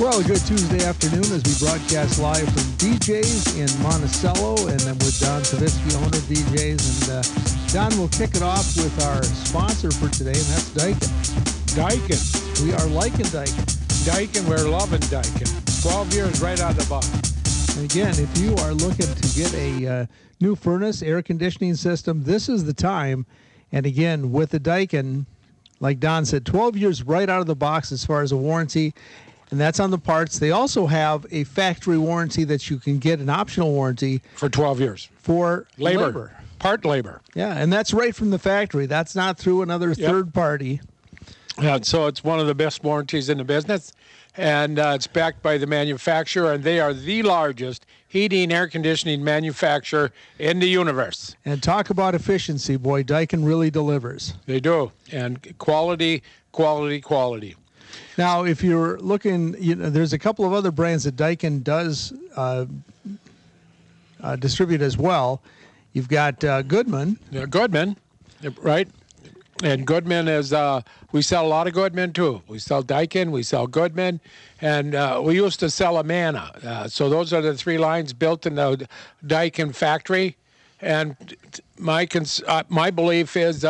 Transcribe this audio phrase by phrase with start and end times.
[0.00, 4.94] Well, a good Tuesday afternoon as we broadcast live from DJ's in Monticello, and then
[4.98, 7.08] with Don Savitsky, owner of DJ's.
[7.08, 11.10] And uh, Don will kick it off with our sponsor for today, and that's Daikin.
[11.74, 12.64] Daikin.
[12.64, 13.64] We are liking Daikin.
[14.06, 15.82] Daikin, we're loving Daikin.
[15.82, 17.76] 12 years right out of the box.
[17.76, 20.06] And again, if you are looking to get a uh,
[20.40, 23.26] new furnace, air conditioning system, this is the time.
[23.72, 25.26] And again, with the Daikin,
[25.80, 28.94] like Don said, 12 years right out of the box as far as a warranty
[29.50, 30.38] and that's on the parts.
[30.38, 34.80] They also have a factory warranty that you can get an optional warranty for 12
[34.80, 36.32] years for labor, labor.
[36.58, 37.20] part labor.
[37.34, 38.86] Yeah, and that's right from the factory.
[38.86, 40.10] That's not through another yep.
[40.10, 40.80] third party.
[41.60, 43.92] Yeah, so it's one of the best warranties in the business,
[44.36, 49.24] and uh, it's backed by the manufacturer, and they are the largest heating air conditioning
[49.24, 51.34] manufacturer in the universe.
[51.44, 54.34] And talk about efficiency, boy, Daikin really delivers.
[54.46, 56.22] They do, and quality,
[56.52, 57.56] quality, quality.
[58.16, 62.12] Now, if you're looking, you know, there's a couple of other brands that Daikin does
[62.36, 62.66] uh,
[64.22, 65.42] uh, distribute as well.
[65.92, 67.18] You've got uh, Goodman.
[67.30, 67.96] Yeah, Goodman,
[68.60, 68.88] right?
[69.62, 72.42] And Goodman is, uh, we sell a lot of Goodman too.
[72.46, 74.20] We sell Daikin, we sell Goodman,
[74.60, 76.52] and uh, we used to sell Amana.
[76.64, 78.88] Uh, so those are the three lines built in the
[79.24, 80.36] Daikin factory.
[80.80, 81.16] And
[81.76, 83.66] my, cons- my belief is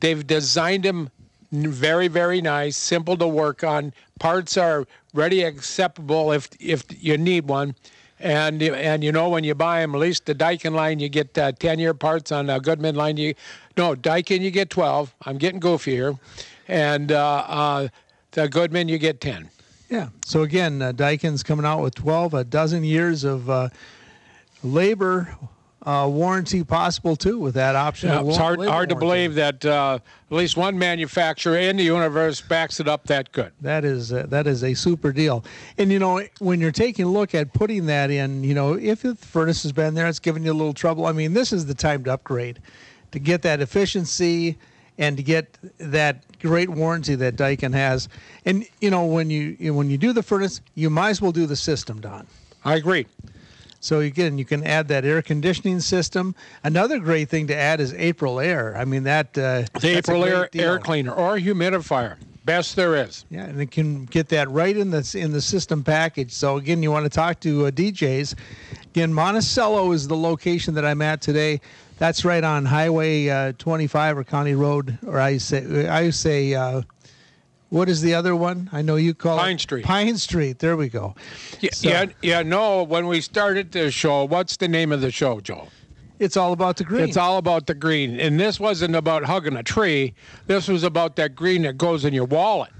[0.00, 1.10] they've designed them
[1.52, 3.92] very very nice, simple to work on.
[4.18, 7.74] Parts are ready acceptable if if you need one.
[8.18, 11.36] And and you know when you buy them, at least the Daikin line, you get
[11.38, 12.30] uh, ten year parts.
[12.30, 13.34] On a Goodman line, you
[13.78, 15.14] no Daikin, you get twelve.
[15.22, 16.18] I'm getting goofy here,
[16.68, 17.88] and uh, uh,
[18.32, 19.48] the Goodman, you get ten.
[19.88, 20.10] Yeah.
[20.24, 23.70] So again, uh, Daikin's coming out with twelve, a dozen years of uh,
[24.62, 25.34] labor
[25.82, 28.10] uh, warranty possible too with that option.
[28.10, 29.98] Yeah, it's hard, hard to believe that uh,
[30.30, 33.52] at least one manufacturer in the universe backs it up that good.
[33.62, 35.44] That is uh, that is a super deal.
[35.78, 39.02] And you know when you're taking a look at putting that in, you know if
[39.02, 41.06] the furnace has been there, it's giving you a little trouble.
[41.06, 42.60] I mean, this is the time to upgrade
[43.12, 44.58] to get that efficiency
[44.98, 48.08] and to get that great warranty that Daikin has.
[48.44, 51.46] And you know when you when you do the furnace, you might as well do
[51.46, 52.26] the system, Don.
[52.66, 53.06] I agree.
[53.80, 56.34] So again, you can add that air conditioning system.
[56.62, 58.76] Another great thing to add is Aprilaire.
[58.76, 63.24] I mean that uh, the Aprilaire air cleaner or humidifier, best there is.
[63.30, 66.32] Yeah, and it can get that right in the in the system package.
[66.32, 68.34] So again, you want to talk to uh, DJs.
[68.90, 71.60] Again, Monticello is the location that I'm at today.
[71.98, 76.82] That's right on Highway uh, 25 or County Road, or I say I say uh,
[77.70, 78.68] what is the other one?
[78.72, 79.84] I know you call Pine it Street.
[79.84, 80.58] Pine Street.
[80.58, 81.14] There we go.
[81.60, 82.42] Yeah, so, yeah, yeah.
[82.42, 85.68] No, when we started the show, what's the name of the show, Joe?
[86.18, 87.04] It's all about the green.
[87.04, 90.14] It's all about the green, and this wasn't about hugging a tree.
[90.46, 92.72] This was about that green that goes in your wallet.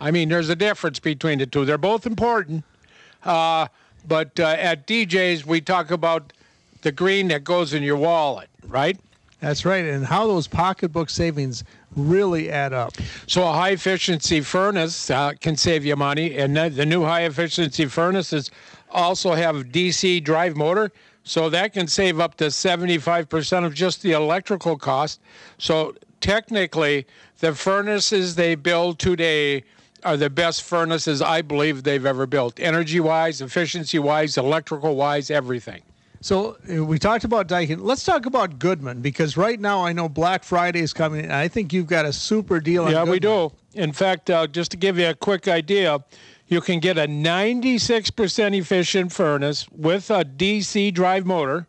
[0.00, 1.64] I mean, there's a difference between the two.
[1.64, 2.64] They're both important,
[3.24, 3.68] uh,
[4.08, 6.32] but uh, at DJ's we talk about
[6.80, 8.98] the green that goes in your wallet, right?
[9.38, 11.62] That's right, and how those pocketbook savings
[11.96, 12.94] really add up.
[13.26, 17.86] So a high efficiency furnace uh, can save you money, and the new high efficiency
[17.86, 18.50] furnaces
[18.90, 20.92] also have DC drive motor,
[21.24, 25.20] so that can save up to 75% of just the electrical cost.
[25.58, 27.06] So technically,
[27.38, 29.64] the furnaces they build today
[30.04, 35.30] are the best furnaces I believe they've ever built, energy wise, efficiency wise, electrical wise,
[35.30, 35.82] everything.
[36.22, 37.80] So uh, we talked about Daikin.
[37.80, 41.48] Let's talk about Goodman because right now I know Black Friday is coming, and I
[41.48, 42.84] think you've got a super deal.
[42.84, 43.10] Yeah, Goodman.
[43.10, 43.52] we do.
[43.74, 45.98] In fact, uh, just to give you a quick idea,
[46.46, 51.66] you can get a 96% efficient furnace with a DC drive motor.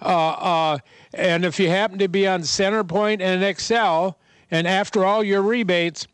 [0.00, 0.78] Uh, uh,
[1.12, 4.14] and if you happen to be on CenterPoint and Xcel,
[4.50, 6.06] and after all your rebates,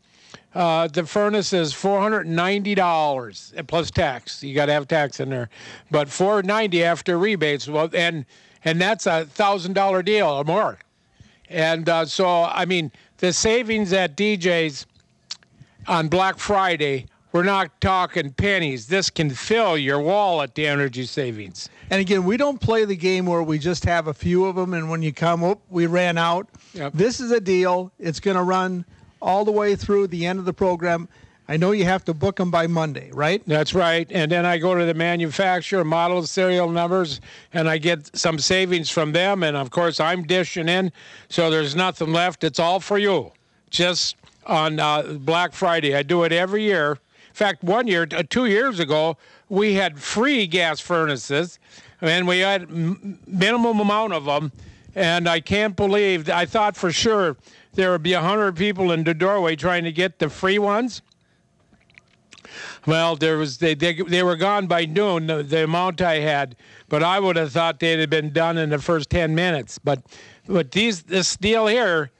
[0.55, 4.43] uh, the furnace is four hundred ninety dollars plus tax.
[4.43, 5.49] You got to have tax in there,
[5.89, 7.67] but four ninety after rebates.
[7.67, 8.25] Well, and
[8.63, 10.77] and that's a thousand dollar deal or more.
[11.49, 14.85] And uh, so, I mean, the savings at DJ's
[15.87, 18.87] on Black Friday, we're not talking pennies.
[18.87, 21.69] This can fill your wallet, the energy savings.
[21.89, 24.73] And again, we don't play the game where we just have a few of them,
[24.73, 26.47] and when you come up, we ran out.
[26.73, 26.93] Yep.
[26.93, 27.91] This is a deal.
[27.99, 28.85] It's going to run
[29.23, 31.07] all the way through the end of the program.
[31.47, 33.41] I know you have to book them by Monday, right?
[33.47, 34.07] That's right.
[34.11, 37.19] And then I go to the manufacturer, model serial numbers,
[37.53, 39.43] and I get some savings from them.
[39.43, 40.91] And of course, I'm dishing in,
[41.29, 42.43] so there's nothing left.
[42.43, 43.31] It's all for you.
[43.69, 44.15] Just
[44.45, 45.95] on uh, Black Friday.
[45.95, 46.91] I do it every year.
[46.91, 49.17] In fact, one year, uh, two years ago,
[49.49, 51.59] we had free gas furnaces,
[51.99, 54.51] and we had m- minimum amount of them.
[54.95, 57.35] And I can't believe, I thought for sure
[57.73, 61.01] there would be 100 people in the doorway trying to get the free ones.
[62.85, 65.27] Well, there was they they, they were gone by noon.
[65.27, 66.55] The, the amount I had,
[66.89, 69.79] but I would have thought they'd have been done in the first ten minutes.
[69.79, 70.03] But
[70.47, 72.11] but these this deal here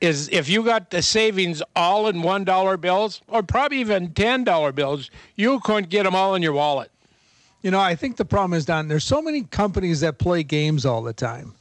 [0.00, 4.44] is if you got the savings all in one dollar bills or probably even ten
[4.44, 6.90] dollar bills, you couldn't get them all in your wallet.
[7.62, 8.88] You know, I think the problem is Don.
[8.88, 11.54] There's so many companies that play games all the time,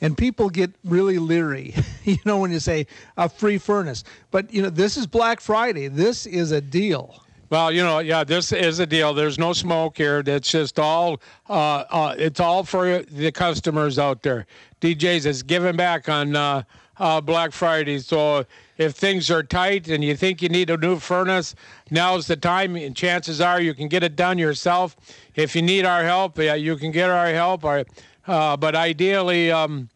[0.00, 1.74] and people get really leery.
[2.04, 5.88] you know, when you say a free furnace, but you know, this is Black Friday.
[5.88, 7.22] This is a deal.
[7.48, 9.14] Well, you know, yeah, this is a deal.
[9.14, 10.20] There's no smoke here.
[10.26, 14.46] It's just all, uh, uh, it's all for the customers out there.
[14.80, 16.64] DJs is giving back on uh,
[16.98, 18.00] uh, Black Friday.
[18.00, 18.44] So
[18.78, 21.54] if things are tight and you think you need a new furnace,
[21.88, 22.74] now's the time.
[22.74, 24.96] And chances are you can get it done yourself.
[25.36, 27.64] If you need our help, yeah, you can get our help.
[27.64, 27.84] Or,
[28.26, 29.88] uh, but ideally, um,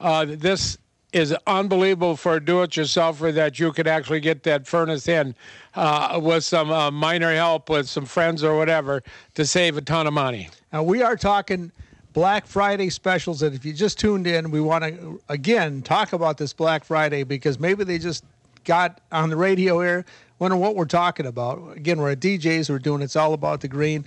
[0.00, 0.78] uh, this
[1.12, 5.34] is unbelievable for do-it-yourselfer that you could actually get that furnace in
[5.74, 9.02] uh, with some uh, minor help with some friends or whatever
[9.34, 10.50] to save a ton of money.
[10.72, 11.72] Now we are talking
[12.12, 16.36] Black Friday specials, and if you just tuned in, we want to again talk about
[16.36, 18.24] this Black Friday because maybe they just
[18.64, 20.04] got on the radio here,
[20.38, 21.76] wonder what we're talking about.
[21.76, 24.04] Again, we're at DJs, we're doing it's all about the green,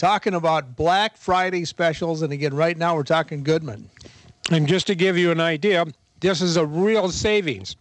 [0.00, 3.90] talking about Black Friday specials, and again, right now we're talking Goodman.
[4.50, 5.84] And just to give you an idea,
[6.20, 7.76] this is a real savings.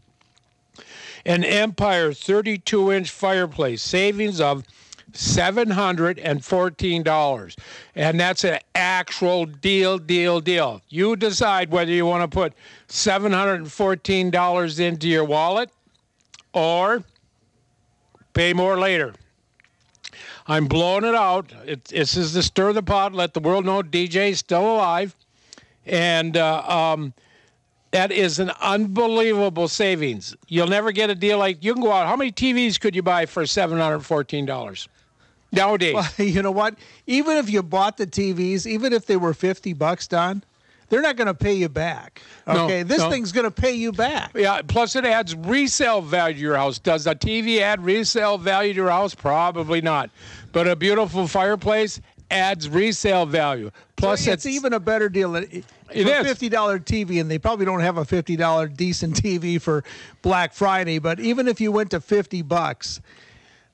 [1.25, 4.65] An Empire 32 inch fireplace, savings of
[5.13, 7.55] $714.
[7.95, 10.81] And that's an actual deal, deal, deal.
[10.89, 12.51] You decide whether you want to put
[12.89, 15.69] $714 into your wallet
[16.51, 17.01] or
[18.33, 19.13] pay more later.
[20.49, 21.53] I'm blowing it out.
[21.65, 25.15] It, this is to stir the pot, let the world know DJ's still alive.
[25.85, 27.13] And, uh, um,
[27.91, 30.35] that is an unbelievable savings.
[30.47, 32.07] You'll never get a deal like you can go out.
[32.07, 34.87] How many TVs could you buy for seven hundred fourteen dollars
[35.51, 35.95] nowadays?
[35.95, 36.75] Well, you know what?
[37.07, 40.43] Even if you bought the TVs, even if they were fifty bucks, Don,
[40.89, 42.21] they're not going to pay you back.
[42.47, 43.09] Okay, No, this no.
[43.09, 44.31] thing's going to pay you back.
[44.35, 44.61] yeah.
[44.67, 46.79] Plus, it adds resale value to your house.
[46.79, 49.13] Does a TV add resale value to your house?
[49.15, 50.09] Probably not.
[50.51, 52.01] But a beautiful fireplace
[52.31, 53.71] adds resale value.
[53.95, 55.35] Plus, it's, even a better deal.
[55.35, 56.27] It, is.
[56.27, 59.83] fifty dollar TV, and they probably don't have a fifty dollar decent TV for
[60.21, 60.99] Black Friday.
[60.99, 63.01] But even if you went to fifty bucks,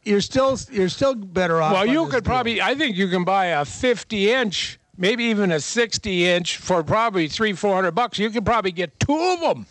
[0.03, 1.73] you're still you're still better off.
[1.73, 2.33] Well, you could deal.
[2.33, 2.61] probably.
[2.61, 7.27] I think you can buy a 50 inch, maybe even a 60 inch for probably
[7.27, 8.19] three, four hundred bucks.
[8.19, 9.65] You can probably get two of them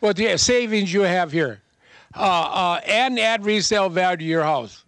[0.00, 1.60] with the savings you have here,
[2.14, 4.84] uh, uh, and add resale value to your house.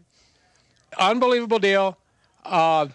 [0.99, 1.97] Unbelievable deal.
[2.45, 2.89] Uh,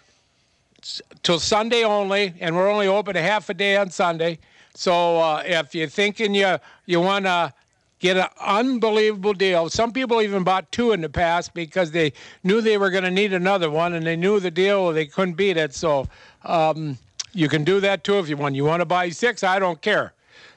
[1.22, 4.38] till Sunday only, and we're only open a half a day on Sunday.
[4.74, 7.52] So uh, if you're thinking you you want to
[7.98, 12.12] get an unbelievable deal, some people even bought two in the past because they
[12.44, 15.34] knew they were going to need another one, and they knew the deal they couldn't
[15.34, 15.74] beat it.
[15.74, 16.06] So
[16.46, 16.98] um,
[17.32, 18.54] you can do that too if you want.
[18.54, 19.42] You want to buy six?
[19.44, 20.14] I don't care,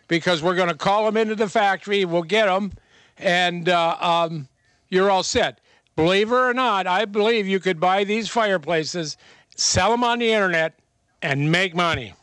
[0.08, 2.06] because we're going to call them into the factory.
[2.06, 2.72] We'll get them,
[3.18, 4.48] and uh, um,
[4.90, 5.60] you're all set.
[5.96, 9.18] Believe it or not, I believe you could buy these fireplaces,
[9.56, 10.80] sell them on the internet,
[11.22, 12.14] and make money.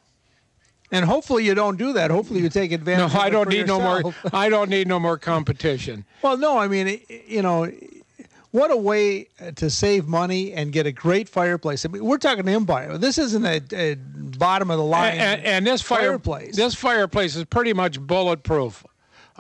[0.90, 2.10] and hopefully you don't do that.
[2.10, 3.10] Hopefully you take No, advantage.
[3.10, 4.14] of I don't need no more.
[4.32, 6.06] I don't need no more competition.
[6.22, 7.70] Well, no, I mean, you know,
[8.56, 11.84] what a way to save money and get a great fireplace.
[11.84, 12.96] I mean, we're talking Empire.
[12.96, 13.96] This isn't a, a
[14.38, 16.56] bottom of the line And, and this fire, fireplace.
[16.56, 18.82] this fireplace is pretty much bulletproof.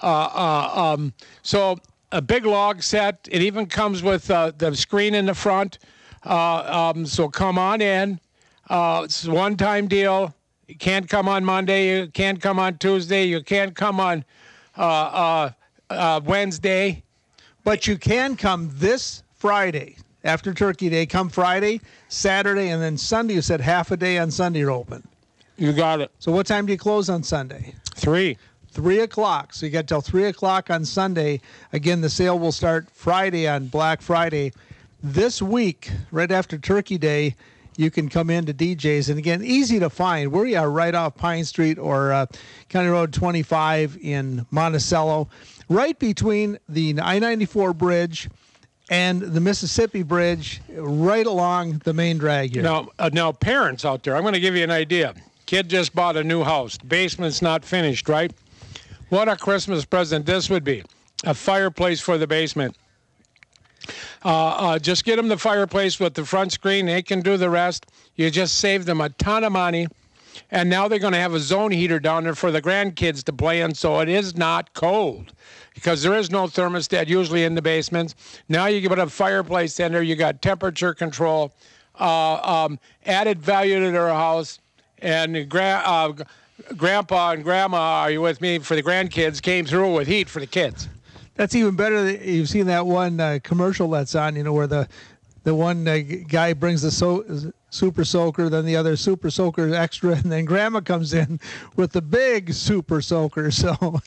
[0.02, 1.78] Uh, uh, um, so
[2.12, 3.26] a big log set.
[3.30, 5.78] It even comes with uh, the screen in the front.
[6.22, 8.20] Uh, um, so come on in.
[8.68, 10.34] Uh, it's a one-time deal.
[10.66, 12.00] You can't come on Monday.
[12.00, 13.24] You can't come on Tuesday.
[13.24, 14.26] You can't come on
[14.76, 15.50] uh, uh,
[15.88, 17.02] uh, Wednesday.
[17.66, 21.04] But you can come this Friday after Turkey Day.
[21.04, 23.34] Come Friday, Saturday, and then Sunday.
[23.34, 25.02] You said half a day on Sunday you're open.
[25.56, 26.12] You got it.
[26.20, 27.74] So what time do you close on Sunday?
[27.96, 28.38] Three.
[28.70, 29.52] Three o'clock.
[29.52, 31.40] So you got till three o'clock on Sunday.
[31.72, 34.52] Again, the sale will start Friday on Black Friday.
[35.02, 37.34] This week, right after Turkey Day,
[37.76, 39.10] you can come into DJs.
[39.10, 40.30] And again, easy to find.
[40.32, 42.26] We are right off Pine Street or uh,
[42.68, 45.28] County Road 25 in Monticello,
[45.68, 48.28] right between the I 94 bridge
[48.88, 52.62] and the Mississippi Bridge, right along the main drag here.
[52.62, 55.14] Now, uh, now, parents out there, I'm going to give you an idea.
[55.46, 56.78] Kid just bought a new house.
[56.78, 58.32] Basement's not finished, right?
[59.08, 60.84] What a Christmas present this would be
[61.24, 62.76] a fireplace for the basement.
[64.24, 66.86] Uh, uh, just get them the fireplace with the front screen.
[66.86, 67.86] They can do the rest.
[68.16, 69.86] You just save them a ton of money.
[70.50, 73.32] And now they're going to have a zone heater down there for the grandkids to
[73.32, 75.32] play in, so it is not cold
[75.74, 78.14] because there is no thermostat usually in the basements.
[78.48, 81.52] Now you put a fireplace in there, you got temperature control,
[82.00, 84.58] uh, um, added value to their house,
[84.98, 86.12] and gra- uh,
[86.76, 90.40] grandpa and grandma, are you with me, for the grandkids came through with heat for
[90.40, 90.88] the kids.
[91.34, 92.10] That's even better.
[92.10, 94.88] You've seen that one uh, commercial that's on, you know, where the
[95.44, 97.24] the one uh, guy brings the so,
[97.76, 101.38] super soaker, then the other super soaker extra, and then grandma comes in
[101.76, 103.50] with the big super soaker.
[103.56, 104.00] So,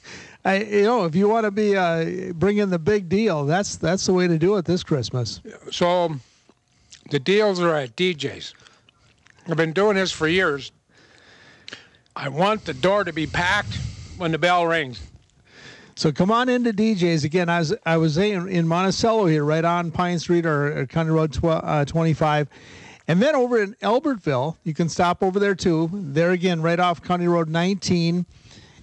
[0.46, 3.78] I, you know, if you want to be uh, bring in the big deal, that's
[3.78, 5.42] that's the way to do it this Christmas.
[5.72, 6.16] So,
[7.10, 8.54] the deals are at DJ's.
[9.48, 10.72] I've been doing this for years.
[12.16, 13.76] I want the door to be packed
[14.18, 15.02] when the bell rings.
[15.96, 17.50] So come on into DJ's again.
[17.50, 21.10] I was I was in, in Monticello here, right on Pine Street or, or County
[21.10, 22.48] Road tw- uh, 25,
[23.10, 25.89] and then over in Albertville, you can stop over there too.
[25.92, 28.24] There again, right off County Road 19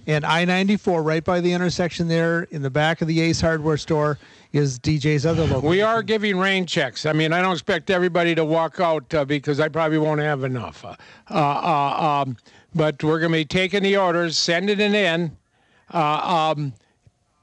[0.09, 4.19] and I-94, right by the intersection there, in the back of the Ace Hardware store
[4.53, 5.69] is DJ's other location.
[5.69, 7.07] We are giving rain checks.
[7.07, 10.43] I mean, I don't expect everybody to walk out uh, because I probably won't have
[10.43, 10.85] enough.
[10.85, 10.97] Uh,
[11.31, 12.37] uh, um,
[12.75, 15.37] but we're going to be taking the orders, sending it in.
[15.95, 16.73] Uh, um,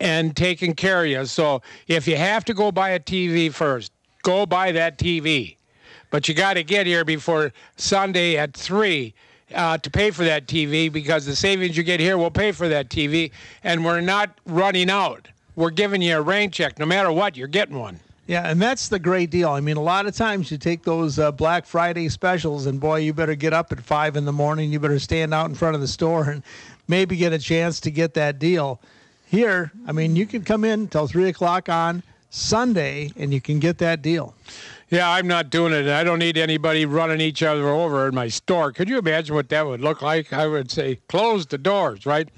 [0.02, 1.26] and taking care of you.
[1.26, 5.56] So if you have to go buy a TV first, go buy that TV.
[6.14, 9.16] But you got to get here before Sunday at 3
[9.56, 12.70] uh, to pay for that TV because the savings you get here will pay for
[12.70, 13.32] that TV.
[13.64, 15.28] And we're not running out.
[15.56, 16.78] We're giving you a rain check.
[16.78, 18.00] No matter what, you're getting one.
[18.28, 19.50] Yeah, and that's the great deal.
[19.50, 22.98] I mean, a lot of times you take those uh, Black Friday specials, and boy,
[22.98, 24.72] you better get up at five in the morning.
[24.72, 26.44] You better stand out in front of the store and
[26.88, 28.80] maybe get a chance to get that deal.
[29.26, 33.60] Here, I mean, you can come in till three o'clock on Sunday, and you can
[33.60, 34.36] get that deal.
[34.90, 35.88] Yeah, I'm not doing it.
[35.88, 38.72] I don't need anybody running each other over in my store.
[38.72, 40.34] Could you imagine what that would look like?
[40.34, 42.30] I would say, close the doors, right?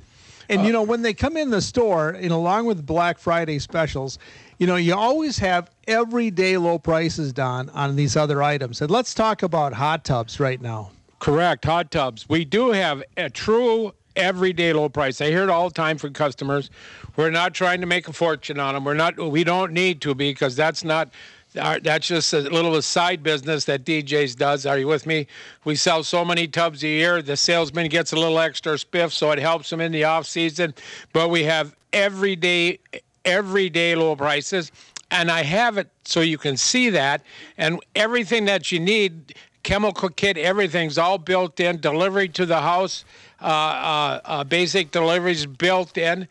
[0.49, 3.59] And you uh, know, when they come in the store, and along with Black Friday
[3.59, 4.19] specials,
[4.59, 8.81] you know, you always have everyday low prices, Don, on these other items.
[8.81, 10.91] And let's talk about hot tubs right now.
[11.19, 12.29] Correct, hot tubs.
[12.29, 15.19] We do have a true everyday low price.
[15.19, 16.69] I hear it all the time from customers.
[17.15, 18.85] We're not trying to make a fortune on them.
[18.85, 19.17] We're not.
[19.17, 21.09] We don't need to because that's not.
[21.55, 24.65] That's just a little side business that DJs does.
[24.65, 25.27] Are you with me?
[25.63, 27.21] We sell so many tubs a year.
[27.21, 30.73] The salesman gets a little extra spiff, so it helps him in the off season.
[31.13, 32.79] But we have everyday,
[33.23, 34.71] everyday low prices,
[35.11, 37.23] and I have it so you can see that.
[37.57, 41.79] And everything that you need, chemical kit, everything's all built in.
[41.79, 43.05] Delivery to the house,
[43.41, 46.27] uh, uh, uh, basic deliveries built in.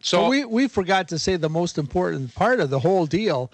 [0.00, 3.50] So we, we forgot to say the most important part of the whole deal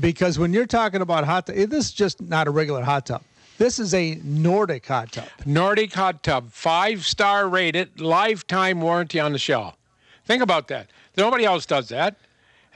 [0.00, 3.22] because when you're talking about hot tub, this is just not a regular hot tub.
[3.58, 5.28] This is a Nordic hot tub.
[5.44, 9.76] Nordic hot tub, five star rated, lifetime warranty on the shell.
[10.24, 10.90] Think about that.
[11.16, 12.16] Nobody else does that.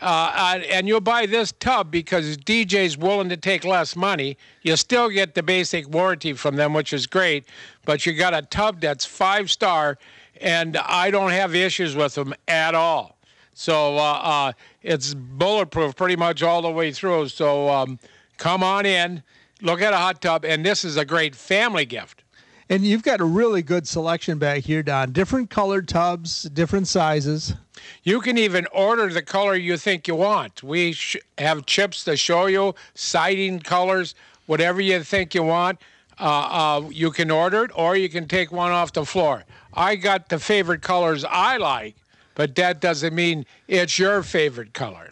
[0.01, 4.37] Uh, and you'll buy this tub because DJ's willing to take less money.
[4.63, 7.47] You still get the basic warranty from them, which is great,
[7.87, 9.97] but you got a tub that's five star,
[10.39, 13.16] and I don't have issues with them at all.
[13.59, 17.29] So uh, uh, it's bulletproof pretty much all the way through.
[17.29, 17.99] So um,
[18.37, 19.23] come on in,
[19.63, 22.23] look at a hot tub, and this is a great family gift.
[22.69, 25.13] And you've got a really good selection back here, Don.
[25.13, 27.55] Different colored tubs, different sizes.
[28.03, 30.63] You can even order the color you think you want.
[30.63, 35.81] We sh- have chips to show you, siding colors, whatever you think you want.
[36.21, 39.45] Uh, uh, you can order it, or you can take one off the floor.
[39.73, 41.97] I got the favorite colors I like,
[42.37, 45.11] but that doesn't mean it's your favorite color.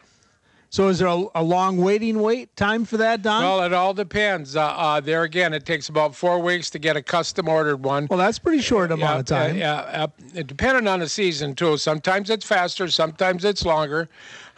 [0.71, 3.43] So is there a, a long waiting wait time for that, Don?
[3.43, 4.57] Well, it all depends.
[4.57, 8.09] Uh, uh, there again, it takes about four weeks to get a custom ordered one.
[8.11, 9.57] well, that's pretty short amount of time.
[9.57, 11.77] Yeah, uh, it depending on the season too.
[11.77, 14.09] Sometimes it's faster, sometimes it's longer.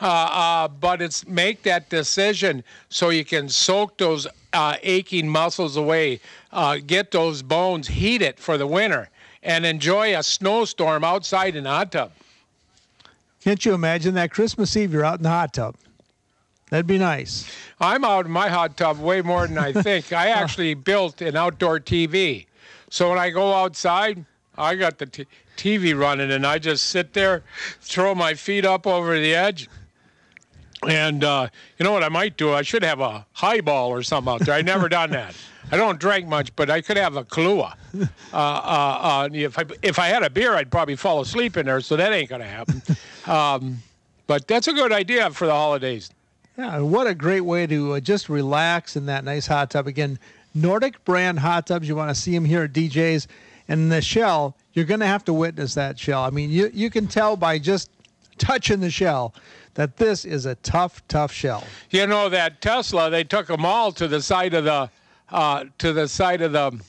[0.01, 5.77] Uh, uh, but it's make that decision so you can soak those uh, aching muscles
[5.77, 6.21] away,
[6.53, 9.11] uh, get those bones heated for the winter,
[9.43, 12.13] and enjoy a snowstorm outside in a hot tub.
[13.47, 15.77] Can't you imagine that Christmas Eve you're out in the hot tub?
[16.71, 17.49] That'd be nice.
[17.79, 20.13] I'm out in my hot tub way more than I think.
[20.13, 22.47] I actually built an outdoor TV.
[22.91, 24.25] So when I go outside,
[24.59, 25.27] I got the t-
[25.57, 27.45] TV running and I just sit there,
[27.81, 29.69] throw my feet up over the edge.
[30.85, 31.47] And uh,
[31.79, 32.53] you know what I might do?
[32.53, 34.57] I should have a highball or something out there.
[34.57, 35.37] I've never done that.
[35.71, 37.75] I don't drink much, but I could have a Kahlua.
[38.33, 41.65] Uh, uh, uh, if I if I had a beer, I'd probably fall asleep in
[41.65, 41.81] there.
[41.81, 42.83] So that ain't gonna happen.
[43.27, 43.83] Um,
[44.27, 46.11] but that's a good idea for the holidays.
[46.57, 49.87] Yeah, what a great way to uh, just relax in that nice hot tub.
[49.87, 50.19] Again,
[50.55, 51.87] Nordic brand hot tubs.
[51.87, 53.29] You want to see them here at DJ's.
[53.69, 56.23] And the shell, you're going to have to witness that shell.
[56.23, 57.91] I mean, you you can tell by just
[58.39, 59.35] touching the shell
[59.75, 61.65] that this is a tough, tough shell.
[61.91, 64.89] You know that Tesla, they took them all to the side of the
[65.31, 66.81] uh, to the side of the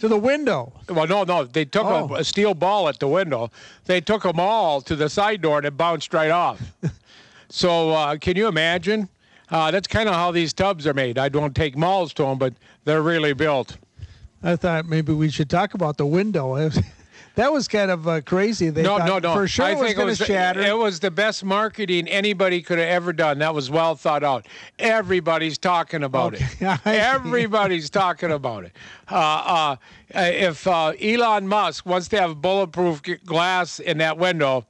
[0.00, 0.72] To the window.
[0.88, 1.44] Well, no, no.
[1.44, 2.08] They took Oh.
[2.14, 3.50] a, a steel ball at the window.
[3.84, 6.60] They took them all to the side door and it bounced right off.
[7.50, 9.08] so, uh, can you imagine?
[9.50, 11.18] Uh, that's kind of how these tubs are made.
[11.18, 12.54] I don't take malls to them, but
[12.84, 13.76] they're really built.
[14.42, 16.70] I thought maybe we should talk about the window.
[17.36, 18.70] that was kind of uh, crazy.
[18.70, 19.34] They no, no, no.
[19.34, 20.60] For sure, I it was to shatter.
[20.60, 23.38] It was the best marketing anybody could have ever done.
[23.38, 24.46] That was well thought out.
[24.78, 26.80] Everybody's talking about Okay, it.
[26.86, 28.72] Everybody's talking about it.
[29.10, 29.76] Uh, uh,
[30.14, 34.66] if uh, Elon Musk wants to have bulletproof glass in that window,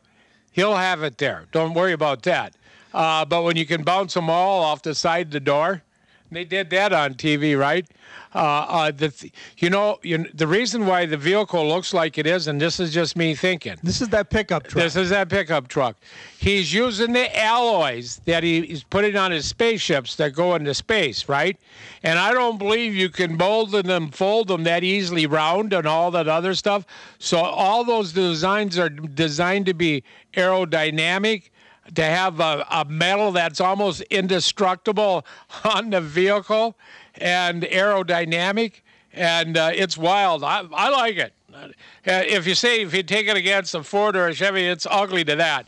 [0.52, 1.46] he'll have it there.
[1.52, 2.54] Don't worry about that.
[2.92, 5.82] Uh, but when you can bounce them all off the side of the door,
[6.30, 7.86] they did that on TV, right?
[8.32, 12.26] Uh, uh, the th- you know, you, the reason why the vehicle looks like it
[12.26, 13.76] is, and this is just me thinking.
[13.82, 14.84] this is that pickup truck.
[14.84, 15.96] This is that pickup truck.
[16.38, 21.28] He's using the alloys that he, he's putting on his spaceships that go into space,
[21.28, 21.58] right?
[22.04, 26.12] And I don't believe you can mold them, fold them that easily round and all
[26.12, 26.86] that other stuff.
[27.18, 31.50] So all those designs are designed to be aerodynamic,
[31.94, 35.26] to have a, a metal that's almost indestructible
[35.64, 36.76] on the vehicle
[37.20, 38.80] and aerodynamic.
[39.12, 40.44] And uh, it's wild.
[40.44, 41.32] I, I like it.
[41.52, 41.68] Uh,
[42.04, 45.24] if you say if you take it against a Ford or a Chevy, it's ugly
[45.24, 45.66] to that.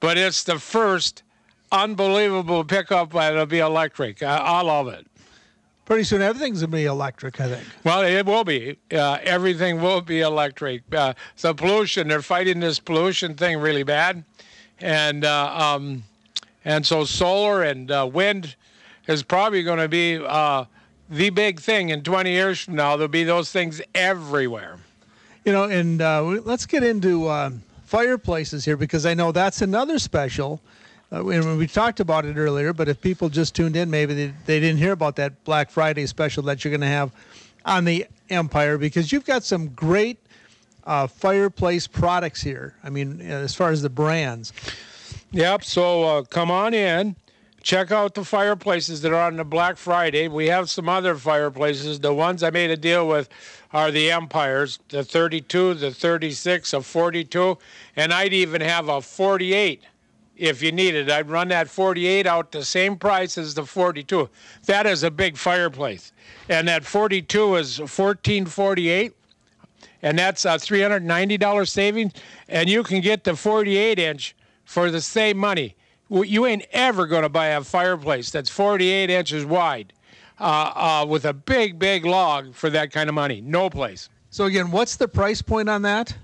[0.00, 1.22] But it's the first
[1.70, 4.22] unbelievable pickup that'll be electric.
[4.22, 5.06] I, I love it.
[5.84, 7.66] Pretty soon, everything's going to be electric, I think.
[7.84, 8.78] Well, it will be.
[8.92, 10.82] Uh, everything will be electric.
[10.94, 14.24] Uh, so pollution, they're fighting this pollution thing really bad,
[14.80, 16.04] and uh, um,
[16.64, 18.54] and so solar and uh, wind
[19.08, 20.64] is probably going to be uh,
[21.12, 22.96] the big thing in 20 years from now.
[22.96, 24.78] There'll be those things everywhere.
[25.44, 29.98] You know, and uh, let's get into um, fireplaces here because I know that's another
[29.98, 30.60] special.
[31.12, 34.34] Uh, and we talked about it earlier, but if people just tuned in, maybe they,
[34.46, 37.12] they didn't hear about that Black Friday special that you're going to have
[37.66, 40.18] on the Empire because you've got some great
[40.84, 42.74] uh, fireplace products here.
[42.82, 44.54] I mean, as far as the brands.
[45.32, 45.64] Yep.
[45.64, 47.16] So uh, come on in.
[47.62, 50.26] Check out the fireplaces that are on the Black Friday.
[50.26, 52.00] We have some other fireplaces.
[52.00, 53.28] The ones I made a deal with
[53.72, 57.58] are the Empires, the 32, the 36, a 42,
[57.96, 59.82] and I'd even have a 48
[60.36, 61.08] if you needed.
[61.08, 64.28] I'd run that 48 out the same price as the 42.
[64.66, 66.12] That is a big fireplace.
[66.48, 69.14] And that 42 is 1448
[70.02, 72.12] and that's a $390 savings.
[72.48, 75.76] And you can get the 48 inch for the same money.
[76.12, 79.94] You ain't ever going to buy a fireplace that's 48 inches wide
[80.38, 83.40] uh, uh, with a big, big log for that kind of money.
[83.40, 84.10] No place.
[84.30, 86.14] So, again, what's the price point on that?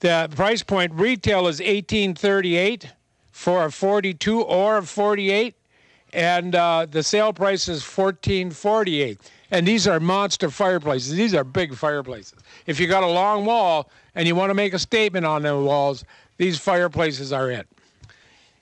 [0.00, 2.88] The price point retail is 1838
[3.32, 5.54] for a 42 or a 48,
[6.12, 9.20] and uh, the sale price is 1448.
[9.50, 11.14] And these are monster fireplaces.
[11.14, 12.38] These are big fireplaces.
[12.66, 15.56] If you got a long wall and you want to make a statement on the
[15.56, 16.04] walls,
[16.38, 17.68] these fireplaces are it.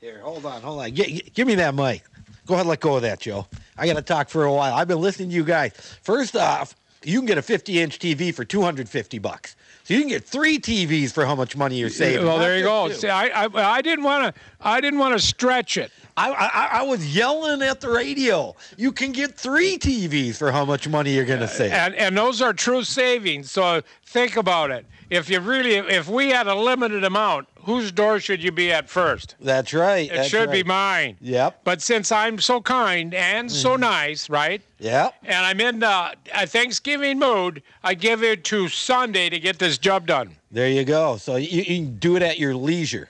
[0.01, 0.95] Here, hold on, hold on.
[0.95, 2.03] Gi- give me that mic.
[2.47, 3.47] Go ahead, let go of that, Joe.
[3.77, 4.75] I got to talk for a while.
[4.75, 5.73] I've been listening to you guys.
[6.03, 9.57] First off, you can get a 50-inch TV for 250 bucks.
[9.85, 12.25] So you can get three TVs for how much money you're saving.
[12.27, 12.89] Well, there you go.
[12.89, 12.95] two.
[12.95, 14.41] See, I, I, I didn't want to.
[14.61, 15.93] I didn't want to stretch it.
[16.17, 18.57] I, I, I was yelling at the radio.
[18.77, 21.73] You can get three TVs for how much money you're going to save.
[21.73, 23.51] and and those are true savings.
[23.53, 24.87] So think about it.
[25.09, 28.89] If you really, if we had a limited amount, whose door should you be at
[28.89, 29.35] first?
[29.41, 30.09] That's right.
[30.11, 31.17] It that's should be mine.
[31.21, 31.61] Yep.
[31.65, 34.63] But since I'm so kind and so nice, right?
[34.79, 35.15] Yep.
[35.25, 39.79] And I'm in the a Thanksgiving mood, I give it to Sunday to get this
[39.79, 41.17] job done There you go.
[41.17, 43.09] So you, you can do it at your leisure.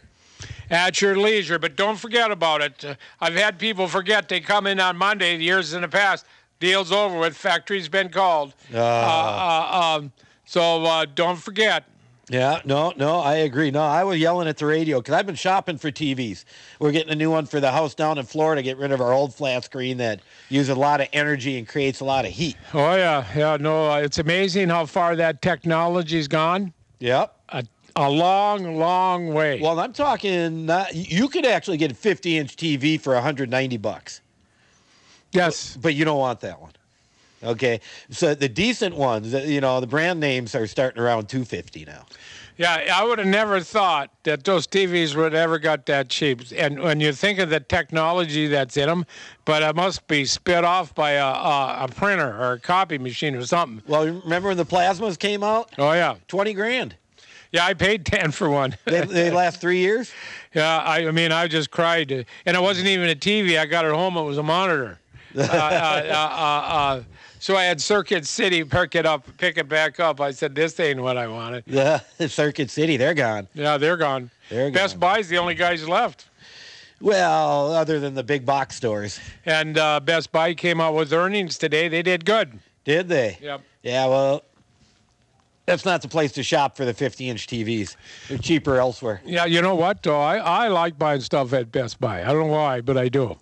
[0.71, 1.59] at your leisure.
[1.59, 2.85] But don't forget about it.
[2.85, 5.37] Uh, I've had people forget they come in on Monday.
[5.37, 6.25] Years in the past,
[6.61, 7.37] deal's over with.
[7.37, 8.55] Factory's been called.
[8.73, 10.13] Uh, uh, um,
[10.47, 11.85] so uh, don't forget.
[12.29, 13.71] Yeah, no, no, I agree.
[13.71, 16.45] No, I was yelling at the radio because I've been shopping for TVs.
[16.81, 18.63] We're getting a new one for the house down in Florida.
[18.63, 22.01] Get rid of our old flat screen that uses a lot of energy and creates
[22.01, 22.57] a lot of heat.
[22.75, 23.57] Oh yeah, yeah.
[23.61, 26.73] No, uh, it's amazing how far that technology's gone.
[26.99, 27.33] Yep.
[27.51, 29.61] A, a long, long way.
[29.61, 30.69] Well, I'm talking.
[30.93, 34.21] You could actually get a 50 inch TV for 190 bucks,
[35.31, 35.77] yes.
[35.81, 36.73] but you don't want that one.
[37.43, 41.85] Okay, so the decent ones, uh, you know, the brand names are starting around 250
[41.85, 42.07] now.
[42.57, 46.41] Yeah, I would have never thought that those TVs would ever got that cheap.
[46.57, 49.05] And when you think of the technology that's in them,
[49.45, 53.35] but it must be spit off by a, a, a printer or a copy machine
[53.35, 53.83] or something.
[53.87, 55.71] Well, remember when the plasmas came out?
[55.77, 56.97] Oh yeah, 20 grand.
[57.53, 57.67] yeah.
[57.67, 58.75] I paid ten for one.
[58.87, 60.11] They, they last three years.
[60.55, 63.59] yeah, I, I mean, I just cried, and it wasn't even a TV.
[63.59, 64.17] I got it home.
[64.17, 64.99] It was a monitor.
[65.37, 67.03] uh, uh, uh, uh, uh,
[67.39, 70.21] so I had Circuit City pick it up, pick it back up.
[70.21, 73.49] I said, "This ain't what I wanted." Yeah, Circuit City, they're gone.
[73.55, 74.31] Yeah, they're gone.
[74.51, 75.01] They're Best gone.
[75.01, 76.27] Buy's the only guys left.
[77.01, 81.59] Well, other than the big box stores, And uh, Best Buy came out with earnings
[81.59, 81.89] today.
[81.89, 82.59] They did good.
[82.85, 83.37] did they?
[83.43, 83.61] Yep.
[83.83, 84.43] Yeah, well,
[85.67, 87.97] that's not the place to shop for the 50 inch TVs.
[88.29, 89.21] They're cheaper elsewhere.
[89.27, 90.03] Yeah, you know what?
[90.03, 92.23] Though I, I like buying stuff at Best Buy.
[92.23, 93.37] I don't know why, but I do.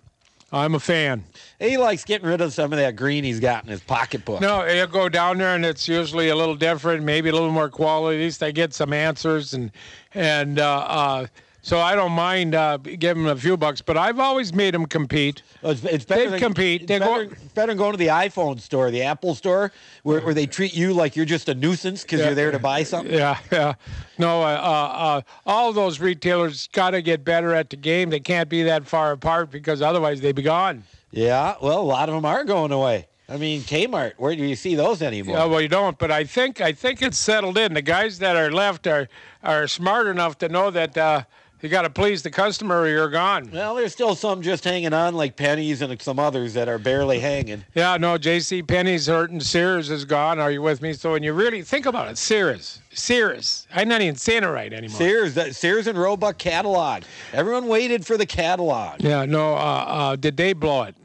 [0.51, 1.23] I'm a fan.
[1.59, 4.41] He likes getting rid of some of that green he's got in his pocketbook.
[4.41, 7.69] No, he'll go down there and it's usually a little different, maybe a little more
[7.69, 8.19] quality.
[8.19, 9.71] At least I get some answers and
[10.13, 11.27] and uh, uh,
[11.65, 13.81] so I don't mind uh, giving them a few bucks.
[13.81, 15.41] But I've always made them compete.
[15.63, 16.81] Well, It's, it's better They than, compete.
[16.83, 19.71] It's They better, go- better than going to the iPhone store, the Apple store,
[20.03, 22.27] where, where they treat you like you're just a nuisance because Yeah.
[22.27, 23.11] you're there to buy something.
[23.13, 23.73] Yeah, yeah.
[24.19, 28.11] No, uh, uh, uh, all those retailers got to get better at the game.
[28.11, 30.83] They can't be that far apart because otherwise they'd be gone.
[31.09, 33.07] Yeah, well, a lot of them are going away.
[33.27, 35.35] I mean, Kmart, where do you see those anymore?
[35.37, 37.73] Yeah, well, you don't, but I think I think it's settled in.
[37.73, 39.07] The guys that are left are
[39.43, 41.23] are smart enough to know that uh,
[41.65, 43.49] you got to please the customer or you're gone.
[43.51, 47.19] Well, there's still some just hanging on, like Penney's and some others that are barely
[47.19, 47.65] hanging.
[47.73, 48.61] Yeah, no, J.C.
[48.61, 49.39] Penney's hurting.
[49.41, 50.39] Sears is gone.
[50.39, 50.93] Are you with me?
[50.93, 53.67] So when you really think about it, Sears, Sears.
[53.73, 54.95] I'm not even saying it right anymore.
[54.97, 57.03] Sears, that Sears and Roebuck catalog.
[57.33, 59.01] Everyone waited for the catalog.
[59.01, 59.55] Yeah, no.
[59.55, 60.95] Uh, uh, did they blow it?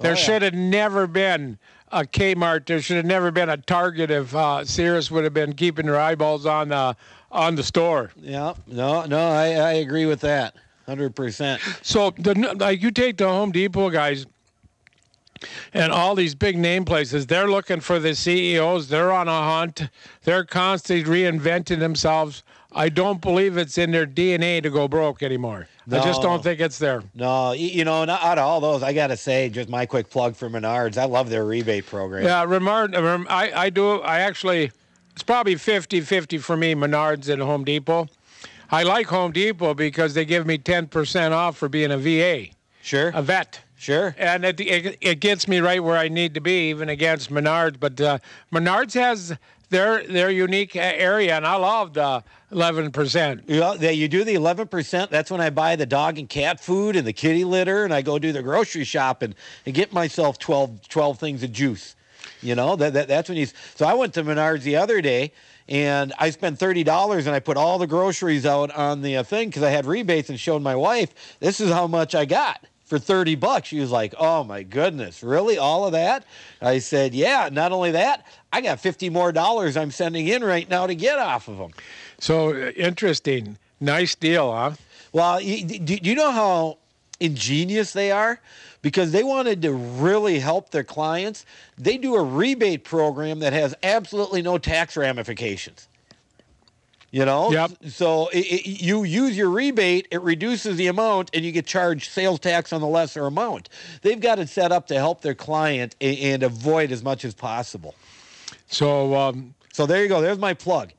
[0.00, 0.20] There Oh, yeah.
[0.20, 1.58] should have never been
[1.90, 2.66] a Kmart.
[2.66, 5.98] There should have never been a Target if uh, Sears would have been keeping their
[6.00, 6.96] eyeballs on the
[7.30, 8.10] on the store.
[8.20, 10.54] Yeah, no, no, I, I agree with that,
[10.86, 11.60] hundred percent.
[11.82, 14.26] So the like you take the Home Depot guys
[15.72, 18.88] and all these big name places, they're looking for the CEOs.
[18.88, 19.82] They're on a hunt.
[20.24, 22.42] They're constantly reinventing themselves.
[22.72, 25.68] I don't believe it's in their DNA to go broke anymore.
[25.90, 27.02] I just don't think it's there.
[27.14, 30.36] No, you know, not out of all those, I gotta say, just my quick plug
[30.36, 30.98] for Menards.
[30.98, 32.24] I love their rebate program.
[32.24, 34.00] Yeah, Remar, I, I do.
[34.00, 34.70] I actually,
[35.18, 38.06] it's probably 50 50 for me, Menards and Home Depot.
[38.70, 42.52] I like Home Depot because they give me 10% off for being a VA,
[42.82, 43.60] Sure, a vet.
[43.76, 44.14] sure.
[44.16, 47.80] And it, it, it gets me right where I need to be, even against Menards.
[47.80, 48.18] But uh,
[48.52, 49.36] Menards has
[49.70, 53.42] their their unique area, and I love the 11%.
[53.48, 55.10] Yeah, they, you do the eleven percent.
[55.10, 58.02] That's when I buy the dog and cat food and the kitty litter, and I
[58.02, 59.34] go do the grocery shopping
[59.66, 61.96] and get myself 12, 12 things of juice.
[62.42, 63.46] You know that, that that's when you.
[63.74, 65.32] So I went to Menards the other day,
[65.68, 69.22] and I spent thirty dollars, and I put all the groceries out on the uh,
[69.22, 72.64] thing because I had rebates, and showed my wife this is how much I got
[72.84, 73.68] for 30 bucks.
[73.68, 75.58] She was like, "Oh my goodness, really?
[75.58, 76.24] All of that?"
[76.60, 80.68] I said, "Yeah, not only that, I got 50 more dollars I'm sending in right
[80.68, 81.72] now to get off of them."
[82.18, 83.58] So uh, interesting.
[83.80, 84.72] Nice deal, huh?
[85.12, 86.78] Well, do you know how
[87.20, 88.40] ingenious they are?
[88.80, 91.44] Because they wanted to really help their clients.
[91.76, 95.88] They do a rebate program that has absolutely no tax ramifications.
[97.10, 97.70] You know, Yep.
[97.88, 102.10] so it, it, you use your rebate, it reduces the amount, and you get charged
[102.10, 103.70] sales tax on the lesser amount.
[104.02, 107.32] They've got it set up to help their client and, and avoid as much as
[107.34, 107.94] possible.
[108.66, 110.20] So, um, So there you go.
[110.20, 110.92] There's my plug.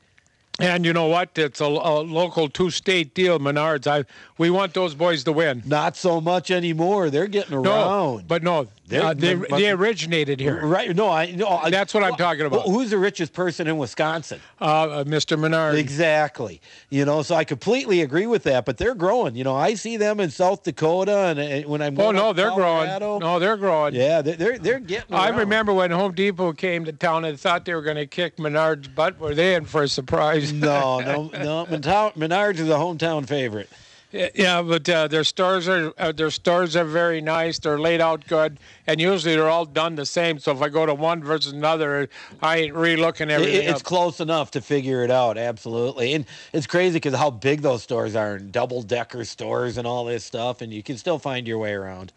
[0.60, 1.30] And you know what?
[1.36, 3.86] It's a, a local two-state deal, Menards.
[3.86, 4.04] I
[4.38, 5.62] we want those boys to win.
[5.66, 7.10] Not so much anymore.
[7.10, 7.70] They're getting No,
[8.16, 8.28] around.
[8.28, 10.66] but no, They're- uh, they, they originated here.
[10.66, 10.94] Right?
[10.94, 11.60] No, I no.
[11.70, 12.66] That's what I'm talking about.
[12.66, 14.40] Well, who's the richest person in Wisconsin?
[14.60, 15.38] Uh, uh, Mr.
[15.38, 15.76] Menard.
[15.76, 16.60] Exactly.
[16.90, 18.64] You know, so I completely agree with that.
[18.64, 19.36] But they're growing.
[19.36, 22.48] You know, I see them in South Dakota, and, and when I'm Oh no, they're
[22.50, 23.20] Colorado, growing.
[23.20, 23.94] No, they're growing.
[23.94, 25.14] Yeah, they're they're, they're getting.
[25.14, 28.38] I remember when Home Depot came to town and thought they were going to kick
[28.38, 29.18] Menard's butt.
[29.20, 30.52] Were they in for a surprise?
[30.52, 31.66] No, no, no.
[31.66, 33.68] Menard- Menards is a hometown favorite.
[34.12, 37.58] Yeah, but uh, their stores are uh, their stores are very nice.
[37.58, 40.38] They're laid out good, and usually they're all done the same.
[40.38, 42.08] So if I go to one versus another,
[42.42, 43.84] I ain't re-looking It- everything it's up.
[43.84, 45.38] close enough to figure it out.
[45.38, 49.86] Absolutely, and it's crazy because how big those stores are, and double decker stores, and
[49.86, 52.12] all this stuff, and you can still find your way around.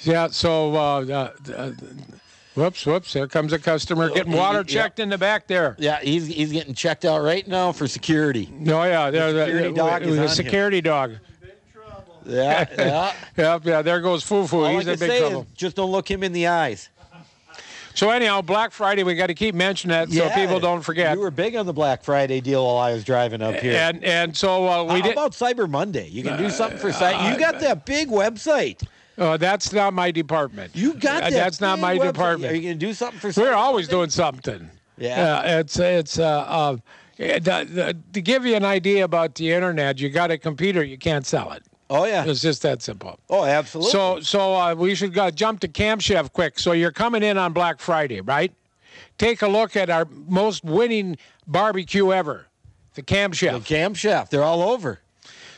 [0.00, 0.28] Yeah.
[0.28, 1.70] So, uh, uh, uh,
[2.54, 3.12] whoops, whoops.
[3.12, 4.82] Here comes a customer getting water Yeah.
[4.82, 5.76] checked in the back there.
[5.78, 8.48] Yeah, he's he's getting checked out right now for security.
[8.52, 10.34] No, yeah, there, the, security dog is the on him.
[10.34, 11.12] security dog.
[12.28, 13.12] Yeah, yeah.
[13.36, 13.82] Yep, yeah.
[13.82, 14.52] There goes Fufu.
[14.64, 15.46] All He's in big trouble.
[15.56, 16.88] just don't look him in the eyes.
[17.94, 21.16] So anyhow, Black Friday, we got to keep mentioning that so people don't forget.
[21.16, 23.72] You were big on the Black Friday deal while I was driving up here.
[23.74, 25.12] and and so uh, we How did.
[25.12, 26.06] about Cyber Monday?
[26.08, 27.32] You can do something for site.
[27.32, 28.86] You got that big website.
[29.16, 30.70] Uh, that's not my department.
[30.76, 31.32] You got Uh, that.
[31.32, 32.02] That's not my website.
[32.12, 32.52] department.
[32.52, 33.30] Are you going to do something for?
[33.30, 34.70] Cyber We're always doing something.
[34.96, 35.38] Yeah.
[35.38, 36.78] Uh, it's it's uh,
[37.18, 41.26] uh, to give you an idea about the internet, you got a computer, you can't
[41.26, 41.64] sell it.
[41.90, 42.24] Oh yeah.
[42.26, 43.18] It's just that simple.
[43.30, 43.92] Oh, absolutely.
[43.92, 46.58] So so uh, we should go, jump to Camp Chef quick.
[46.58, 48.52] So you're coming in on Black Friday, right?
[49.16, 52.46] Take a look at our most winning barbecue ever,
[52.94, 53.64] the the Chef.
[53.64, 55.00] Camp Chef, they're all over.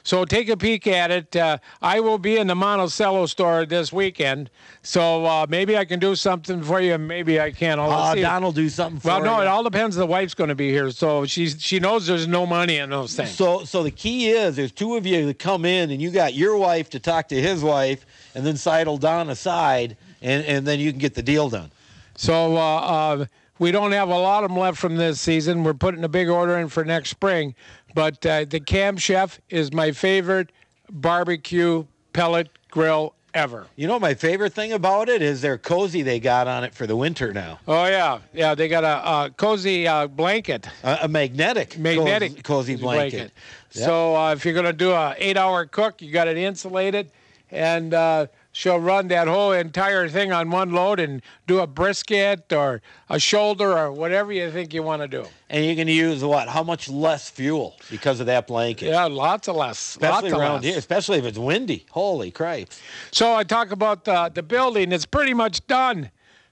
[0.02, 1.36] So take a peek at it.
[1.36, 4.50] Uh, I will be in the Monticello store this weekend,
[4.82, 6.96] so uh, maybe I can do something for you.
[6.98, 7.80] Maybe I can't.
[7.80, 8.14] I'll Uh.
[8.14, 9.42] Don will do something for well, no, you.
[9.42, 9.96] it all depends.
[9.96, 13.14] The wife's going to be here, so she's she knows there's no money in those
[13.14, 13.30] things.
[13.30, 16.34] So, so the key is there's two of you that come in, and you got
[16.34, 20.80] your wife to talk to his wife, and then sidle Don aside, and, and then
[20.80, 21.70] you can get the deal done.
[22.16, 23.26] So uh, uh,
[23.60, 25.62] we don't have a lot of them left from this season.
[25.62, 27.54] We're putting a big order in for next spring,
[27.94, 30.50] but uh, the Camp Chef is my favorite
[30.90, 33.66] barbecue pellet grill ever.
[33.76, 36.86] You know, my favorite thing about it is their cozy they got on it for
[36.86, 37.60] the winter now.
[37.68, 38.54] Oh yeah, yeah.
[38.54, 40.66] They got a, cozy uh, blanket.
[40.82, 43.32] A, a magnetic, magnetic cozy, cozy blanket.
[43.72, 43.84] Yep.
[43.84, 47.10] So uh, if you're going to do a eight-hour cook, you got it insulated,
[47.50, 52.52] and uh, she'll run that whole entire thing on one load and do a brisket
[52.52, 55.24] or a shoulder or whatever you think you want to do.
[55.48, 56.48] And you're going to use what?
[56.48, 58.88] How much less fuel because of that blanket?
[58.88, 59.78] Yeah, lots of less.
[59.78, 60.64] Especially lots of around less.
[60.64, 61.86] here, especially if it's windy.
[61.90, 62.68] Holy crap!
[63.10, 64.92] So I talk about the, the building.
[64.92, 66.10] It's pretty much done.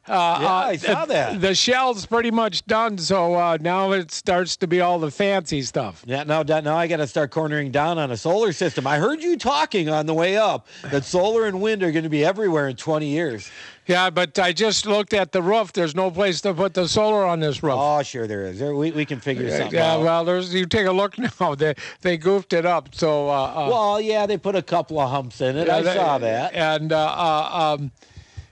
[0.08, 1.40] Uh, Yeah, uh, I saw the, that.
[1.40, 2.98] The shell's pretty much done.
[2.98, 6.02] So uh, now it starts to be all the fancy stuff.
[6.06, 8.86] Yeah, now, now I got to start cornering down on a solar system.
[8.86, 12.08] I heard you talking on the way up that solar and wind are going to
[12.10, 13.50] be everywhere in 20 years.
[13.86, 15.72] Yeah, but I just looked at the roof.
[15.72, 17.76] There's no place to put the solar on this roof.
[17.78, 18.58] Oh, sure there is.
[18.58, 20.00] There, we, we can figure something yeah, out.
[20.00, 21.54] Yeah, well, there's you take a look now.
[21.54, 22.94] They they goofed it up.
[22.94, 25.70] So uh, uh, Well, yeah, they put a couple of humps in it.
[25.70, 26.52] I they- saw that.
[26.52, 27.90] And uh, um,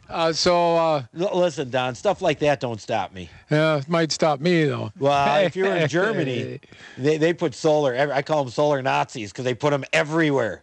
[0.08, 3.28] uh, so uh, Listen, Don, stuff like that don't stop me.
[3.50, 4.92] yeah, it might stop me though.
[4.98, 6.60] Well, if you're in Germany,
[6.96, 7.94] they, they put solar.
[8.12, 10.62] I call them solar Nazis because they put them everywhere.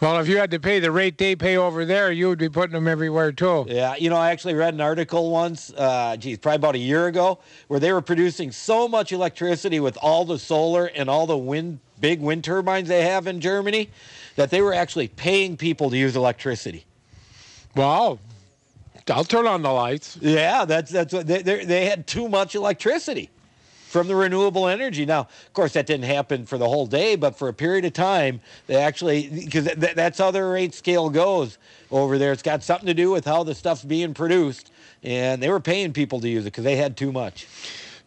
[0.00, 2.48] Well, if you had to pay the rate they pay over there, you would be
[2.48, 3.64] putting them everywhere too.
[3.68, 7.08] Yeah, you know, I actually read an article once, uh, geez, probably about a year
[7.08, 11.36] ago, where they were producing so much electricity with all the solar and all the
[11.36, 13.90] wind, big wind turbines they have in Germany,
[14.36, 16.84] that they were actually paying people to use electricity.
[17.74, 18.20] Wow.
[19.10, 20.18] I'll turn on the lights.
[20.20, 23.30] Yeah, that's that's what they they had too much electricity
[23.88, 25.06] from the renewable energy.
[25.06, 27.94] Now, of course, that didn't happen for the whole day, but for a period of
[27.94, 31.58] time, they actually because th- that's how their rate scale goes
[31.90, 32.32] over there.
[32.32, 34.70] It's got something to do with how the stuff's being produced,
[35.02, 37.46] and they were paying people to use it because they had too much.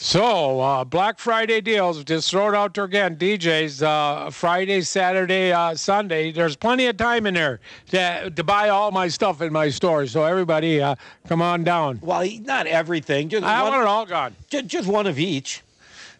[0.04, 3.18] So, uh, Black Friday deals, just throw it out there again.
[3.18, 6.32] DJs, uh, Friday, Saturday, uh, Sunday.
[6.32, 7.60] There's plenty of time in there
[7.92, 10.08] to, to buy all my stuff in my store.
[10.08, 10.96] So, everybody, uh,
[11.28, 12.00] come on down.
[12.02, 14.36] Well, not everything, just I one, want it all gone.
[14.50, 15.62] ju- just one of each.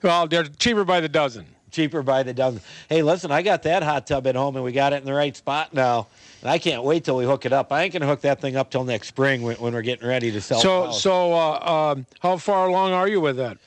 [0.04, 1.48] Well, they're cheaper by the dozen.
[1.72, 2.62] cheaper by the dozen.
[2.88, 5.14] Hey, listen, I got that hot tub at home and we got it in the
[5.14, 6.06] right spot now.
[6.42, 7.72] And I can't wait till we hook it up.
[7.72, 10.32] I ain't gonna hook that thing up till next spring when, when we're getting ready
[10.32, 10.60] to sell.
[10.60, 13.58] the So, so uh, um, how far along are you with that?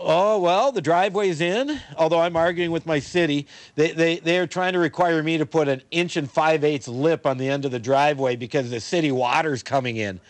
[0.00, 1.80] Oh well, the driveway's in.
[1.96, 5.46] Although I'm arguing with my city, they they they are trying to require me to
[5.46, 8.80] put an inch and five eighths lip on the end of the driveway because the
[8.80, 10.20] city water's coming in.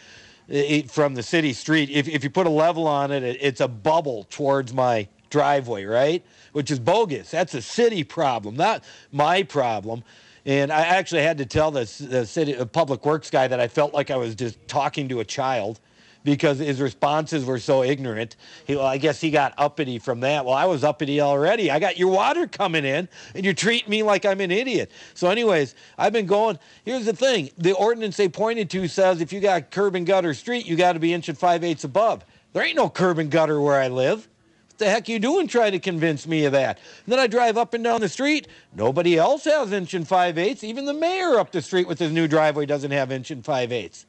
[0.89, 1.91] from the city street.
[1.91, 5.85] If, if you put a level on it, it, it's a bubble towards my driveway,
[5.85, 6.25] right?
[6.53, 7.31] Which is bogus.
[7.31, 10.03] That's a city problem, not my problem.
[10.45, 13.69] And I actually had to tell the, the city the public works guy that I
[13.69, 15.79] felt like I was just talking to a child
[16.25, 18.37] because his responses were so ignorant.
[18.67, 20.45] He, well, I guess he got uppity from that.
[20.45, 21.71] Well, I was uppity already.
[21.71, 24.91] I got your water coming in, and you're treating me like I'm an idiot.
[25.15, 26.59] So, anyways, I've been going.
[26.85, 30.35] Here's the thing: the ordinance they pointed to says if you got curb and gutter
[30.35, 32.25] street, you got to be inch and five eighths above.
[32.53, 34.29] There ain't no curb and gutter where I live.
[34.69, 36.79] What the heck are you doing trying to convince me of that?
[37.05, 38.49] And then I drive up and down the street.
[38.75, 40.65] Nobody else has inch and five eighths.
[40.65, 43.73] Even the mayor up the street with his new driveway doesn't have inch and five
[43.73, 44.07] eighths.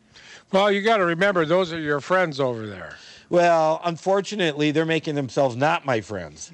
[0.52, 2.98] Well, you got to remember, those are your friends over there.
[3.30, 6.52] Well, unfortunately, they're making themselves not my friends.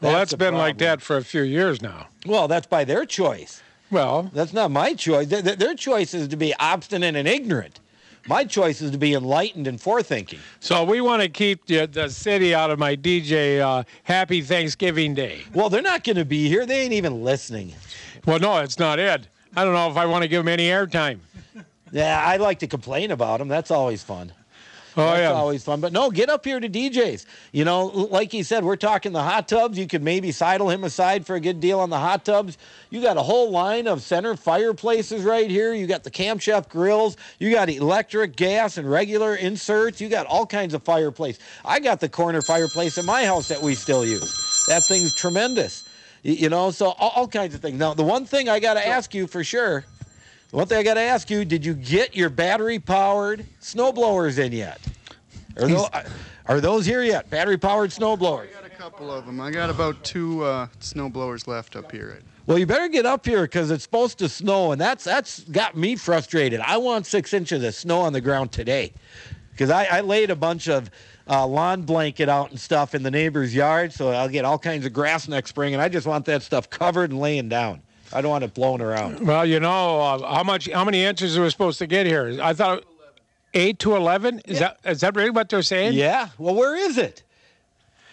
[0.00, 2.08] Well, That's been like that for a few years now.
[2.26, 3.62] Well, that's by their choice.
[3.90, 5.28] Well, That's not my choice.
[5.28, 7.80] Their, their- their choice is to be obstinate and ignorant.
[8.26, 10.38] My choice is to be enlightened and forethinking.
[10.60, 15.14] so we want to keep the, the city out of my DJ uh, Happy Thanksgiving
[15.14, 15.42] Day.
[15.54, 16.66] Well, they're not going to be here.
[16.66, 17.72] They ain't even listening.
[18.26, 19.26] Well, no, it's not Ed.
[19.56, 21.20] I don't know if I want to give them any airtime.
[21.92, 23.48] Yeah, I like to complain about them.
[23.48, 24.32] That's always fun.
[24.96, 25.30] Oh, That's yeah.
[25.30, 25.80] always fun.
[25.80, 27.24] But no, get up here to DJ's.
[27.52, 29.78] You know, like he said, we're talking the hot tubs.
[29.78, 32.58] You could maybe sidle him aside for a good deal on the hot tubs.
[32.90, 35.72] You got a whole line of center fireplaces right here.
[35.72, 37.16] You got the Camp Chef grills.
[37.38, 40.00] You got electric, gas, and regular inserts.
[40.00, 41.38] You got all kinds of fireplace.
[41.64, 44.64] I got the corner fireplace in my house that we still use.
[44.66, 45.88] That thing's tremendous.
[46.22, 47.78] You know, so all, all kinds of things.
[47.78, 49.84] Now, the one thing I got to ask you for sure,
[50.50, 54.38] one thing I got to ask you, did you get your battery powered snow blowers
[54.38, 54.80] in yet?
[55.56, 55.88] Are those,
[56.46, 57.28] are those here yet?
[57.30, 58.48] Battery powered snow blowers?
[58.50, 59.40] I got a couple of them.
[59.40, 62.18] I got about two uh, snow blowers left up here.
[62.46, 65.76] Well, you better get up here because it's supposed to snow, and that's that's got
[65.76, 66.58] me frustrated.
[66.60, 68.92] I want six inches of snow on the ground today,
[69.52, 70.90] because I, I laid a bunch of
[71.28, 74.84] uh, lawn blanket out and stuff in the neighbor's yard, so I'll get all kinds
[74.84, 77.82] of grass next spring, and I just want that stuff covered and laying down.
[78.12, 79.26] I don't want it blowing around.
[79.26, 82.38] Well, you know uh, how much, how many inches are we supposed to get here?
[82.42, 82.84] I thought
[83.54, 84.40] eight to eleven.
[84.46, 85.94] Is that is that really what they're saying?
[85.94, 86.28] Yeah.
[86.38, 87.22] Well, where is it?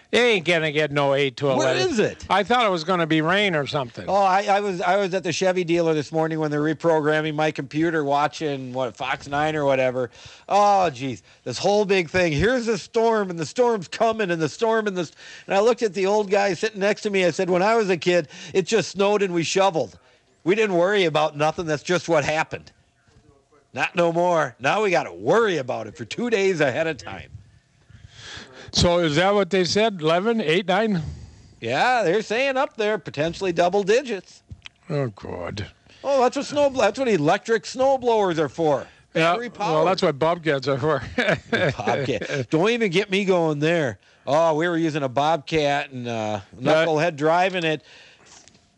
[0.10, 1.90] They ain't gonna get no eight to Where eleven.
[1.90, 2.26] is it?
[2.30, 4.06] I thought it was gonna be rain or something.
[4.08, 7.36] Oh, I, I was I was at the Chevy dealer this morning when they're reprogramming
[7.36, 10.10] my computer, watching what Fox Nine or whatever.
[10.48, 12.32] Oh, geez, this whole big thing.
[12.32, 15.12] Here's the storm, and the storm's coming, and the storm, and the.
[15.46, 17.26] And I looked at the old guy sitting next to me.
[17.26, 20.00] I said, when I was a kid, it just snowed and we shoveled.
[20.46, 21.66] We didn't worry about nothing.
[21.66, 22.72] That's just what happened.
[23.74, 24.56] Not no more.
[24.60, 27.30] Now we got to worry about it for two days ahead of time.
[28.72, 30.02] So is that what they said?
[30.02, 31.02] 11, 8, 9?
[31.60, 34.44] Yeah, they're saying up there potentially double digits.
[34.90, 35.68] Oh, God.
[36.04, 36.70] Oh, that's what snow.
[36.70, 38.88] That's what electric snow blowers are for.
[39.14, 41.02] Yeah, well, that's what Bobcats are for.
[41.52, 42.50] Bobcat.
[42.52, 43.98] Don't even get me going there.
[44.28, 47.82] Oh, we were using a Bobcat and uh, knucklehead driving it,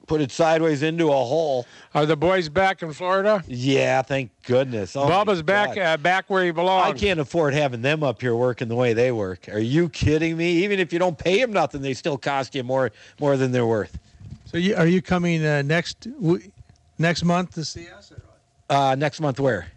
[0.09, 1.65] put it sideways into a hole.
[1.93, 3.43] are the boys back in Florida?
[3.47, 4.95] Yeah, thank goodness.
[4.95, 6.95] Oh, my Bubba's back, uh, back where he belongs.
[6.95, 9.47] I can't afford having them up here working the way they work.
[9.49, 10.63] Are you kidding me?
[10.63, 12.91] Even if you don't pay them nothing, they still cost you more
[13.21, 13.97] more than they're worth.
[14.45, 16.51] So you, are you coming uh, next w-
[16.97, 18.11] next month to see us?
[18.11, 18.21] Or?
[18.75, 19.67] Uh, next month, where?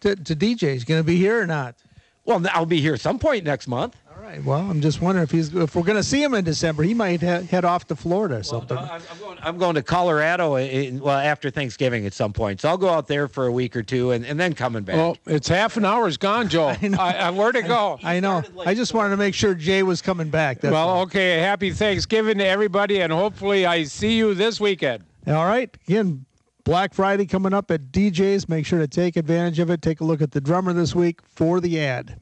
[0.00, 1.76] To, to DJ's going to be here or not?
[2.24, 3.96] Well, I'll be here some point next month.
[4.28, 4.44] All right.
[4.44, 6.92] Well, I'm just wondering if he's if we're going to see him in December, he
[6.92, 8.76] might ha- head off to Florida or something.
[8.76, 12.60] Uh, I'm, I'm going, I'm going to Colorado in, well after Thanksgiving at some point.
[12.60, 14.96] So I'll go out there for a week or two and, and then coming back.
[14.96, 16.68] Well, it's half an hour's gone, Joe.
[16.82, 16.98] I know.
[16.98, 17.98] I, where to go?
[18.02, 18.42] I know.
[18.42, 20.60] started I just wanted to make sure Jay was coming back.
[20.60, 21.02] That's well, all.
[21.04, 21.38] okay.
[21.38, 25.04] Happy Thanksgiving to everybody, and hopefully I see you this weekend.
[25.26, 25.74] All right.
[25.88, 26.26] Again,
[26.64, 28.46] Black Friday coming up at DJ's.
[28.46, 29.80] Make sure to take advantage of it.
[29.80, 32.20] Take a look at the drummer this week for the ad.